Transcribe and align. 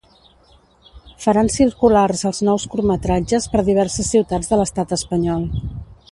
Faran 1.25 1.51
circulars 1.55 2.23
els 2.29 2.39
nous 2.47 2.65
curtmetratges 2.75 3.47
per 3.57 3.63
diverses 3.67 4.09
ciutats 4.15 4.49
de 4.55 4.59
l’estat 4.61 4.97
espanyol. 4.99 5.45